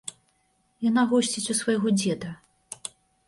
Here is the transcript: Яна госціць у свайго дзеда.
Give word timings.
Яна 0.89 1.03
госціць 1.11 1.51
у 1.55 1.57
свайго 1.61 1.87
дзеда. 1.99 2.29